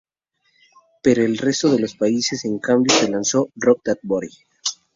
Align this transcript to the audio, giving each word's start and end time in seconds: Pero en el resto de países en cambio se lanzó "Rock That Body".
Pero 1.03 1.21
en 1.21 1.29
el 1.29 1.37
resto 1.37 1.69
de 1.69 1.87
países 1.99 2.43
en 2.45 2.57
cambio 2.57 2.91
se 2.97 3.07
lanzó 3.11 3.49
"Rock 3.55 3.81
That 3.83 3.99
Body". 4.01 4.31